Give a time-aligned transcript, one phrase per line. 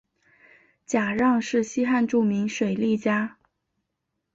[0.83, 3.37] 贾让是西汉著名水利家。